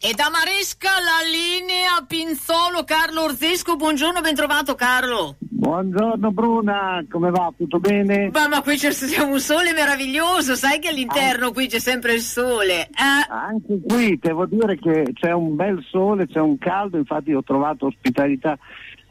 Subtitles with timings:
[0.00, 5.34] E da Maresca la linea Pinzolo Carlo Orzesco, buongiorno, ben trovato Carlo.
[5.40, 7.52] Buongiorno Bruna, come va?
[7.56, 8.30] Tutto bene?
[8.32, 8.92] Ma, ma qui c'è
[9.22, 11.52] un sole meraviglioso, sai che all'interno ah.
[11.52, 12.82] qui c'è sempre il sole.
[12.82, 13.26] Eh?
[13.28, 17.86] Anche qui devo dire che c'è un bel sole, c'è un caldo, infatti ho trovato
[17.86, 18.56] ospitalità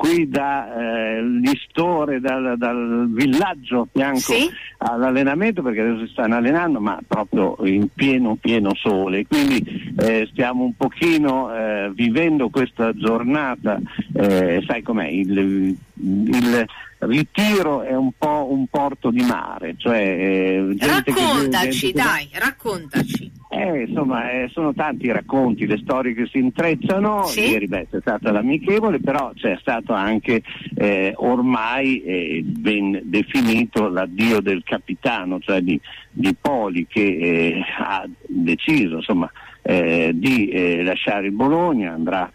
[0.00, 4.50] qui dall'istore, eh, dal, dal, villaggio a fianco sì?
[4.78, 10.64] all'allenamento perché adesso si stanno allenando ma proprio in pieno pieno sole quindi eh, stiamo
[10.64, 13.78] un pochino eh, vivendo questa giornata
[14.14, 16.66] eh, sai com'è il, il
[17.00, 24.30] ritiro è un po' un porto di mare cioè, eh, raccontaci dai raccontaci eh, insomma,
[24.30, 27.24] eh, sono tanti i racconti, le storie che si intrecciano.
[27.24, 27.50] Sì?
[27.50, 30.42] Ieri beh, c'è stata l'amichevole, però c'è stato anche
[30.74, 38.06] eh, ormai eh, ben definito l'addio del capitano, cioè di, di Poli, che eh, ha
[38.26, 39.30] deciso insomma,
[39.62, 42.30] eh, di lasciare il Bologna, andrà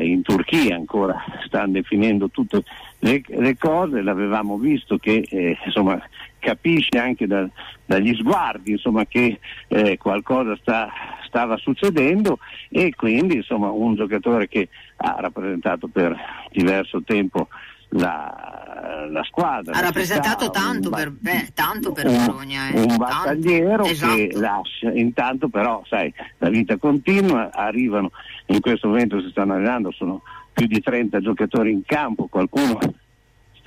[0.00, 2.64] in Turchia ancora, stanno definendo tutte
[2.98, 6.02] le, le cose, l'avevamo visto che insomma,
[6.38, 7.48] capisce anche da,
[7.84, 10.88] dagli sguardi insomma, che eh, qualcosa sta,
[11.26, 16.16] stava succedendo e quindi insomma, un giocatore che ha rappresentato per
[16.50, 17.48] diverso tempo
[17.90, 19.74] la, la squadra.
[19.74, 22.70] Ha rappresentato città, tanto, per, beh, tanto per un, Bologna.
[22.70, 22.80] Eh.
[22.80, 24.14] Un battagliero esatto.
[24.14, 28.10] che lascia, intanto però sai, la vita continua, arrivano,
[28.46, 32.78] in questo momento si stanno allenando, sono più di 30 giocatori in campo, qualcuno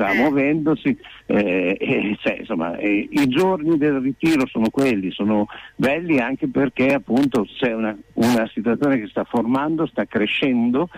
[0.02, 6.47] sta muovendosi, eh, cioè, insomma, eh, i giorni del ritiro sono quelli, sono belli anche
[6.47, 10.89] perché appunto c'è una, una situazione che sta formando, sta crescendo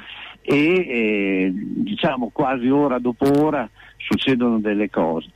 [0.42, 5.30] e eh, diciamo quasi ora dopo ora succedono delle cose.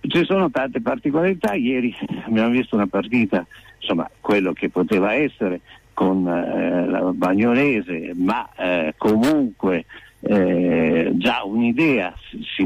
[0.00, 3.46] Ci sono tante particolarità, ieri abbiamo visto una partita,
[3.78, 5.60] insomma quello che poteva essere
[5.92, 9.84] con eh, la Bagnolese, ma eh, comunque
[10.22, 12.14] eh, già un'idea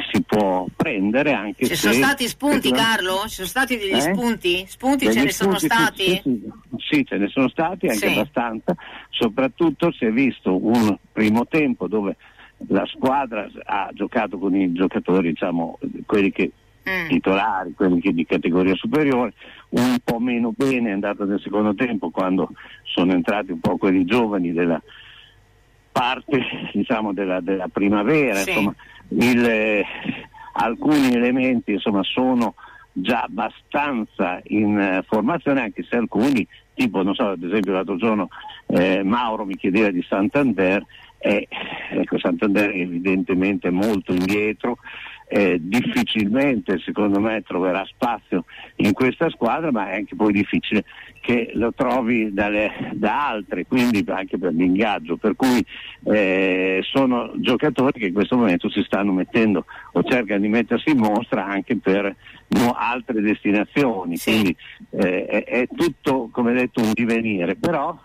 [0.01, 1.93] si, si, può prendere anche ci se...
[1.93, 3.23] sono stati spunti Carlo?
[3.27, 4.01] ci sono stati degli eh?
[4.01, 4.65] spunti?
[4.67, 6.05] spunti degli ce ne spunti, sono stati?
[6.05, 6.43] Sì, sì,
[6.79, 8.19] sì, ce ne sono stati anche sì.
[8.19, 8.75] abbastanza
[9.11, 12.17] soprattutto si è visto un primo tempo dove
[12.69, 16.51] la squadra ha giocato con i giocatori diciamo quelli che
[16.89, 17.09] mm.
[17.09, 19.35] titolari, quelli che di categoria superiore,
[19.71, 22.51] un po' meno bene è andata nel secondo tempo quando
[22.85, 24.81] sono entrati un po' quelli giovani della,
[25.95, 26.41] parte
[26.73, 28.51] diciamo, della, della, primavera, sì.
[28.51, 28.75] insomma,
[29.11, 29.87] il, eh,
[30.55, 32.57] alcuni elementi insomma, sono
[32.91, 36.45] già abbastanza in eh, formazione, anche se alcuni,
[36.75, 38.29] tipo non so, ad esempio l'altro giorno
[38.67, 40.85] eh, Mauro mi chiedeva di Santander,
[41.19, 41.47] e
[41.93, 44.79] ecco, Santander è evidentemente molto indietro,
[45.35, 48.45] eh, difficilmente secondo me troverà spazio
[48.77, 50.85] in questa squadra, ma è anche poi difficile
[51.21, 55.65] che lo trovi dalle, da altri, quindi anche per l'ingaggio, per cui
[56.05, 59.65] eh, sono giocatori che in questo momento si stanno mettendo
[59.95, 62.15] o cercano di mettersi in mostra anche per
[62.51, 64.31] no, altre destinazioni, sì.
[64.31, 64.57] quindi
[64.91, 67.99] eh, è, è tutto come detto un divenire, però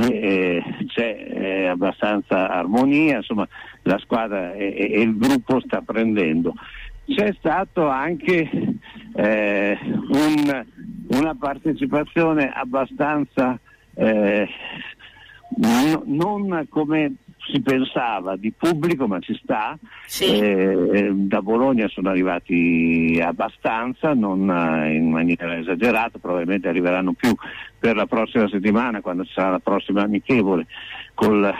[0.00, 3.46] eh, c'è eh, abbastanza armonia, insomma
[3.82, 6.54] la squadra e, e, il gruppo sta prendendo.
[7.06, 8.48] C'è stato anche
[9.14, 10.64] eh, un,
[11.08, 13.58] una partecipazione abbastanza
[13.94, 14.48] eh,
[15.56, 17.14] n- non come
[17.52, 19.78] si pensava di pubblico, ma ci sta.
[20.06, 20.38] Sì.
[20.38, 27.34] Eh, da Bologna sono arrivati abbastanza, non eh, in maniera esagerata, probabilmente arriveranno più
[27.78, 30.66] per la prossima settimana, quando ci sarà la prossima amichevole
[31.14, 31.54] col,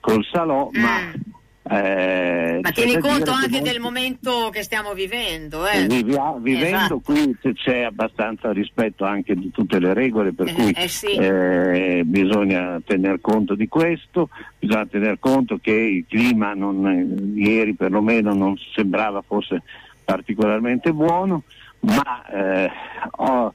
[0.00, 0.80] col Salò, mm.
[0.80, 1.36] ma
[1.70, 5.66] eh, Ma tieni conto anche del momento che stiamo vivendo.
[5.66, 5.86] Eh?
[5.86, 7.00] Vivia, vivendo esatto.
[7.00, 11.12] qui c'è abbastanza rispetto anche di tutte le regole, per eh, cui eh sì.
[11.12, 18.32] Eh, bisogna tener conto di questo, bisogna tener conto che il clima non, ieri perlomeno
[18.32, 19.62] non sembrava fosse
[20.04, 21.42] particolarmente buono,
[21.80, 22.70] ma eh,
[23.10, 23.54] ho,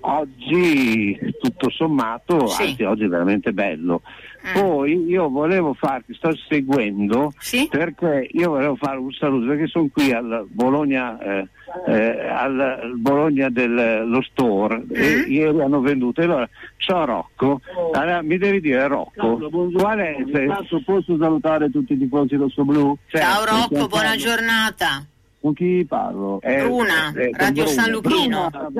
[0.00, 2.62] oggi tutto sommato, sì.
[2.62, 4.02] anzi oggi è veramente bello.
[4.46, 4.52] Mm.
[4.52, 7.66] Poi io volevo farti, sto seguendo sì?
[7.68, 11.48] perché io volevo fare un saluto perché sono qui al Bologna, eh,
[11.88, 14.94] eh, al Bologna dello store mm.
[14.94, 16.20] e ieri hanno venduto.
[16.20, 17.60] Allora, ciao Rocco,
[17.92, 20.16] allora, mi devi dire Rocco, ciao, qual è?
[20.32, 20.82] Se...
[20.84, 22.96] Posso salutare tutti i tifosi rossoblu?
[23.08, 25.04] Certo, ciao Rocco, buona giornata.
[25.40, 26.40] Con chi parlo?
[26.40, 27.80] Eh, Bruna, eh, Radio Bruna.
[27.80, 28.48] San Luchino.
[28.50, 28.72] Bruna, ciao,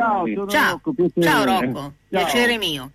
[0.48, 0.80] ciao.
[0.84, 1.92] Rocco, ciao Rocco, ciao.
[2.08, 2.90] piacere mio.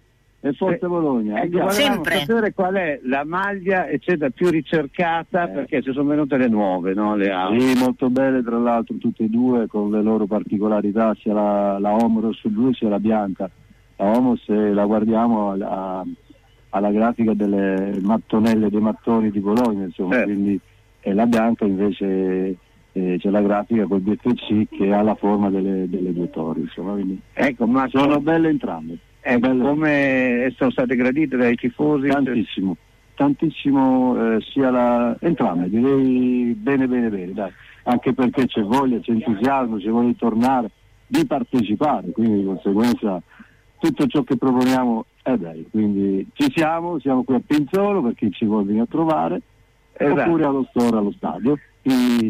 [0.46, 1.40] E Forza Bologna.
[1.40, 2.20] Eh, ecco, Sempre.
[2.20, 5.54] sapere qual è la maglia eccetera, più ricercata eh.
[5.54, 7.16] perché ci sono venute le nuove, no?
[7.16, 11.80] Le sì, molto belle tra l'altro tutte e due con le loro particolarità, sia la,
[11.80, 13.50] la Homo rosso blu sia la bianca.
[13.96, 16.04] La Homo se la guardiamo ha,
[16.72, 20.24] alla grafica delle mattonelle dei mattoni di Bologna, insomma, eh.
[20.24, 20.60] quindi
[21.06, 22.58] e la bianca invece
[22.94, 26.96] eh, c'è la grafica col BFC che ha la forma delle, delle due torri, insomma,
[27.34, 28.98] ecco, ma sono belle entrambe.
[29.22, 32.08] Eh, come sono state gradite dai tifosi?
[32.08, 32.78] Tantissimo,
[33.16, 37.52] tantissimo eh, sia la, entrambe, direi bene bene bene, dai.
[37.84, 40.70] anche perché c'è voglia, c'è entusiasmo, c'è voglia di tornare,
[41.08, 43.22] di partecipare, quindi di conseguenza
[43.80, 48.30] tutto ciò che proponiamo è bello, quindi ci siamo, siamo qui a Pinzolo per chi
[48.32, 49.42] ci vuole venire a trovare,
[49.94, 50.22] esatto.
[50.22, 51.58] oppure allo store, allo stadio,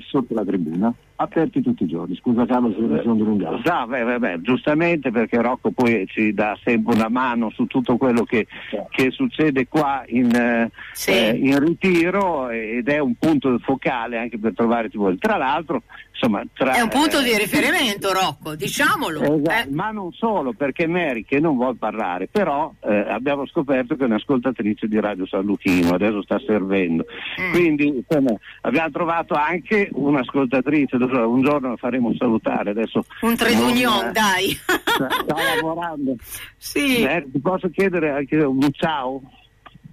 [0.07, 2.15] sotto la tribuna aperti tutti i giorni.
[2.15, 3.61] Scusa Carlo se mi sono dilungato.
[3.63, 7.97] No, beh, beh, beh, giustamente perché Rocco poi ci dà sempre una mano su tutto
[7.97, 8.47] quello che,
[8.89, 11.11] che succede qua in, eh, sì.
[11.11, 15.13] eh, in, ritiro ed è un punto focale anche per trovare tipo.
[15.17, 19.21] Tra l'altro, insomma, tra, è un punto eh, di riferimento, Rocco, diciamolo.
[19.21, 19.67] Esatto, eh.
[19.71, 24.07] ma non solo perché Mary che non vuole parlare, però eh, abbiamo scoperto che è
[24.07, 27.05] un'ascoltatrice di Radio San Luchino, adesso sta servendo.
[27.39, 27.51] Mm.
[27.51, 33.03] Quindi insomma, abbiamo trovato anche un'ascoltatrice un giorno faremo salutare adesso.
[33.21, 34.49] Un tredugnon, dai.
[34.49, 36.15] Sta lavorando.
[36.57, 37.03] Sì.
[37.03, 39.21] Eh, ti posso chiedere anche un ciao?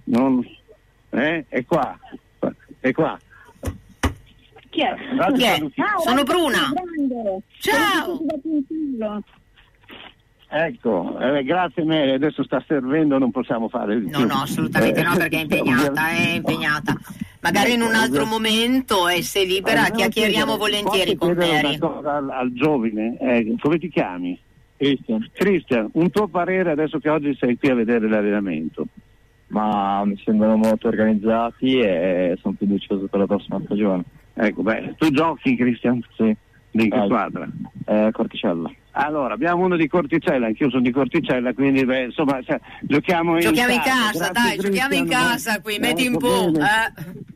[0.05, 0.41] Non...
[1.09, 1.45] Eh?
[1.49, 1.97] È qua.
[2.79, 3.19] È qua.
[4.69, 4.95] Chi è?
[5.33, 5.59] Chi è?
[5.75, 6.71] Ciao, Sono Bruna.
[7.59, 8.19] Ciao.
[10.53, 15.15] Ecco, eh, grazie Mary, adesso sta servendo, non possiamo fare il No, no, assolutamente no,
[15.15, 16.93] perché è impegnata, è impegnata.
[17.41, 21.77] Magari in un altro momento e se libera eh, chiacchieriamo volentieri con Mary.
[21.79, 24.39] Al, al giovane, eh, come ti chiami?
[24.77, 25.29] Cristian.
[25.33, 28.85] Cristian, un tuo parere adesso che oggi sei qui a vedere l'allenamento?
[29.47, 34.03] Ma mi sembrano molto organizzati e sono fiducioso per la prossima stagione.
[34.33, 35.99] Ecco, beh, tu giochi Cristian?
[36.15, 36.35] Sì.
[36.73, 37.47] Di che squadra?
[37.85, 38.71] Eh, Corticella.
[38.91, 43.41] Allora, abbiamo uno di Corticella, anch'io sono di Corticella, quindi beh, insomma, cioè, giochiamo in
[43.41, 43.89] giochiamo casa.
[43.89, 46.51] in casa dai, giochiamo in casa qui, metti un po'.
[46.55, 47.30] Eh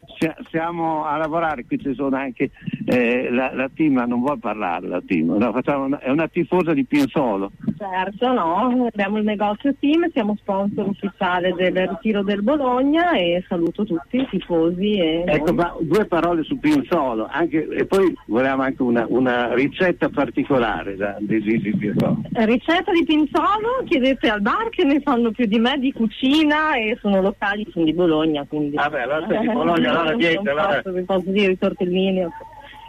[0.49, 2.51] siamo a lavorare, qui ci sono anche
[2.85, 6.85] eh, la, la team, non vuole parlare la team, no, una, è una tifosa di
[6.85, 7.51] Pinsolo.
[7.77, 13.85] Certo, no, abbiamo il negozio team, siamo sponsor ufficiale del ritiro del Bologna e saluto
[13.85, 14.99] tutti i tifosi.
[14.99, 20.09] E ecco, ma due parole su Pinsolo, anche, e poi volevamo anche una, una ricetta
[20.09, 21.53] particolare da, di, di.
[21.55, 23.83] Ricetta di Pinsolo?
[23.85, 27.85] Chiedete al bar che ne fanno più di me di cucina e sono locali, sono
[27.85, 28.45] di Bologna.
[28.47, 28.75] Quindi...
[28.75, 30.81] Vabbè, allora sei di Bologna, allora niente, allora...
[30.83, 32.27] Posso, posso dire i tortellini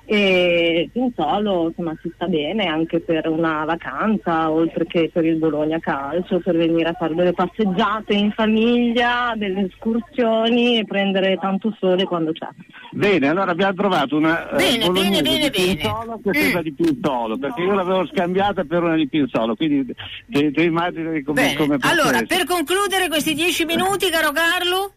[0.08, 5.80] e Pinsolo insomma si sta bene anche per una vacanza oltre che per il Bologna
[5.80, 12.04] calcio per venire a fare delle passeggiate in famiglia delle escursioni e prendere tanto sole
[12.04, 12.46] quando c'è.
[12.92, 16.58] Bene allora abbiamo trovato una eh, bene uh, bene bene di Pinsolo che mm.
[16.60, 19.92] di Pinsolo perché io l'avevo scambiata per una di Pinsolo quindi
[20.30, 24.92] ti immagini come, come allora per concludere questi dieci minuti caro Carlo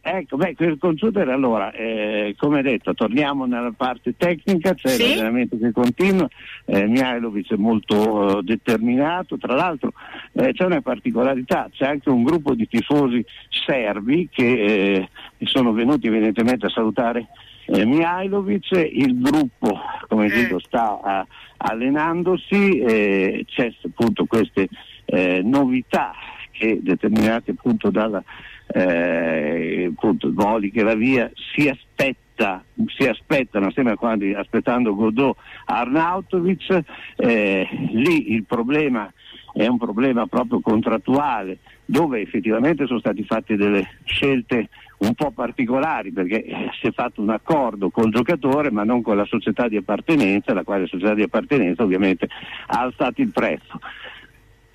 [0.00, 5.08] Ecco, beh, quel computer allora, eh, come detto, torniamo nella parte tecnica, c'è sì?
[5.08, 6.28] l'allenamento che continua,
[6.66, 9.92] eh, Mihailovic è molto eh, determinato, tra l'altro
[10.32, 15.08] eh, c'è una particolarità, c'è anche un gruppo di tifosi serbi che eh,
[15.44, 17.28] sono venuti evidentemente a salutare
[17.66, 20.34] eh, Mihailovic, il gruppo, come mm.
[20.34, 21.26] dico, sta
[21.56, 24.68] allenandosi, eh, c'è appunto queste
[25.42, 26.12] novità
[26.58, 28.22] che determinate appunto dalla
[28.66, 30.32] eh, appunto
[30.72, 36.84] che va via, si aspetta si aspettano, sembra quando aspettando Godot Arnautovic,
[37.16, 39.12] eh, lì il problema
[39.52, 44.68] è un problema proprio contrattuale, dove effettivamente sono state fatte delle scelte
[44.98, 46.44] un po' particolari perché
[46.80, 50.64] si è fatto un accordo col giocatore ma non con la società di appartenenza, la
[50.64, 52.28] quale società di appartenenza ovviamente
[52.66, 53.80] ha alzato il prezzo.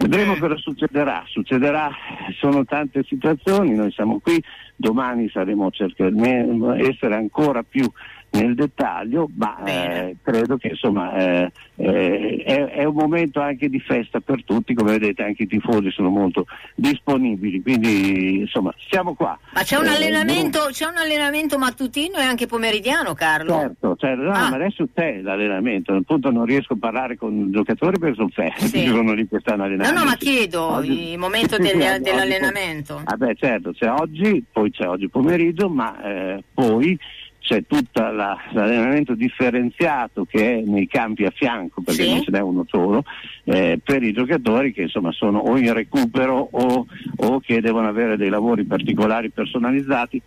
[0.03, 1.89] Vedremo cosa succederà, succederà,
[2.37, 4.43] sono tante situazioni, noi siamo qui,
[4.75, 7.89] domani saremo cercando di essere ancora più
[8.33, 13.79] nel dettaglio, ma eh, credo che insomma eh, eh, è, è, un momento anche di
[13.79, 19.37] festa per tutti, come vedete anche i tifosi sono molto disponibili, quindi insomma siamo qua.
[19.53, 23.53] Ma c'è un, eh, allenamento, c'è un allenamento, mattutino e anche pomeridiano Carlo?
[23.53, 24.49] Certo, certo no, ah.
[24.49, 28.67] ma adesso c'è l'allenamento, appunto non riesco a parlare con i giocatori perché sono fermi,
[28.67, 28.85] sì.
[28.87, 29.93] sono lì che stanno allenando.
[29.93, 31.11] No, no, ma chiedo oggi...
[31.11, 33.03] il momento del, dell'allenamento.
[33.15, 36.97] Beh certo, c'è oggi, poi c'è oggi pomeriggio, ma eh, poi
[37.43, 42.09] c'è tutto l'allenamento differenziato che è nei campi a fianco, perché sì.
[42.09, 43.03] non ce n'è uno solo,
[43.43, 46.85] eh, per i giocatori che insomma sono o in recupero o,
[47.17, 50.21] o che devono avere dei lavori particolari personalizzati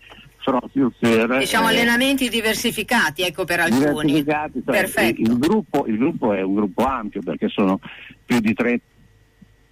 [0.44, 5.96] proprio per diciamo eh, allenamenti diversificati ecco per alcuni diversificati, cioè, il, il, gruppo, il,
[5.96, 7.80] gruppo, è un gruppo ampio perché sono
[8.24, 8.84] più di 30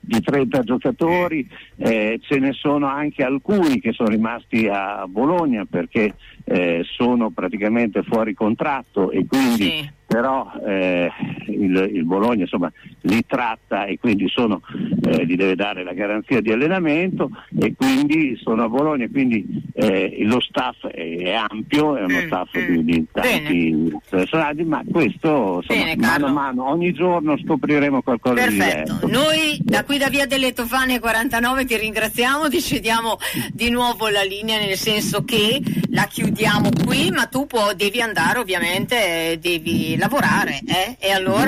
[0.06, 6.14] di 30 giocatori, eh, ce ne sono anche alcuni che sono rimasti a Bologna perché
[6.44, 9.90] eh, sono praticamente fuori contratto e quindi sì.
[10.06, 11.10] però eh,
[11.54, 12.70] il, il, Bologna insomma,
[13.02, 14.60] li tratta e quindi sono,
[15.04, 20.18] eh, gli deve dare la garanzia di allenamento e quindi sono a Bologna, quindi eh,
[20.24, 22.64] lo staff è ampio, è uno mm, staff mm.
[22.64, 28.34] Di, di, tanti personaggi, ma questo insomma, Bene, mano a mano, ogni giorno scopriremo qualcosa
[28.34, 28.92] Perfetto.
[28.92, 29.06] di diverso.
[29.06, 33.18] Noi da qui da via delle Tofane 49 ti ringraziamo, ti cediamo
[33.52, 38.38] di nuovo la linea nel senso che la chiudiamo qui, ma tu può, devi andare
[38.38, 40.96] ovviamente, devi lavorare, eh?
[40.98, 41.43] E allora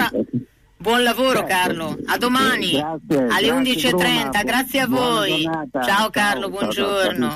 [0.77, 1.47] buon lavoro certo.
[1.47, 5.51] Carlo, a domani grazie, alle 11.30, grazie, grazie a voi.
[5.85, 7.35] Ciao Carlo, buongiorno.